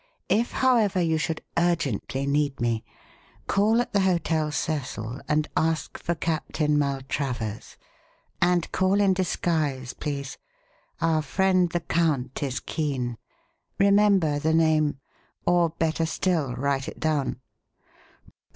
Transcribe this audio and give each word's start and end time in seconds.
If, 0.29 0.51
however, 0.53 0.99
you 0.99 1.19
should 1.19 1.43
urgently 1.59 2.25
need 2.25 2.59
me, 2.59 2.83
call 3.45 3.79
at 3.81 3.93
the 3.93 3.99
Hotel 3.99 4.51
Cecil 4.51 5.21
and 5.27 5.47
ask 5.55 5.99
for 5.99 6.15
Captain 6.15 6.75
Maltravers 6.79 7.77
and 8.41 8.71
call 8.71 8.99
in 8.99 9.13
disguise, 9.13 9.93
please; 9.93 10.39
our 11.01 11.21
friend 11.21 11.69
the 11.69 11.81
count 11.81 12.41
is 12.41 12.59
keen. 12.59 13.19
Remember 13.77 14.39
the 14.39 14.55
name. 14.55 14.97
Or, 15.45 15.69
better 15.69 16.07
still, 16.07 16.55
write 16.55 16.87
it 16.87 16.99
down." 16.99 17.39